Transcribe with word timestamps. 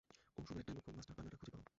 ওর 0.37 0.43
শুধু 0.47 0.59
একটাই 0.61 0.75
লক্ষ্য, 0.77 0.91
মাস্টার 0.97 1.15
পান্নাটা 1.17 1.37
খুঁজে 1.39 1.51
পাওয়া। 1.53 1.67